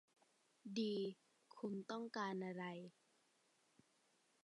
[0.79, 0.93] ดี
[1.57, 2.63] คุณต้องการอะไร